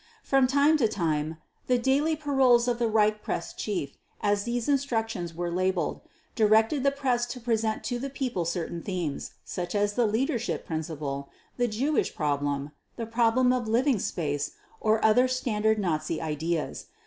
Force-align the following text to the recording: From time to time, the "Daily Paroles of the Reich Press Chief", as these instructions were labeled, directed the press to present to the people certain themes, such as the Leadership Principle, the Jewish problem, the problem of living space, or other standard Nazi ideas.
From 0.23 0.47
time 0.47 0.77
to 0.77 0.87
time, 0.87 1.37
the 1.67 1.77
"Daily 1.77 2.15
Paroles 2.15 2.67
of 2.67 2.79
the 2.79 2.87
Reich 2.87 3.21
Press 3.21 3.53
Chief", 3.53 3.99
as 4.19 4.45
these 4.45 4.67
instructions 4.67 5.35
were 5.35 5.51
labeled, 5.51 6.01
directed 6.33 6.81
the 6.81 6.89
press 6.89 7.27
to 7.27 7.39
present 7.39 7.83
to 7.83 7.99
the 7.99 8.09
people 8.09 8.43
certain 8.43 8.81
themes, 8.81 9.33
such 9.45 9.75
as 9.75 9.93
the 9.93 10.07
Leadership 10.07 10.65
Principle, 10.65 11.29
the 11.57 11.67
Jewish 11.67 12.15
problem, 12.15 12.71
the 12.95 13.05
problem 13.05 13.53
of 13.53 13.67
living 13.67 13.99
space, 13.99 14.53
or 14.79 15.05
other 15.05 15.27
standard 15.27 15.77
Nazi 15.77 16.19
ideas. 16.19 16.87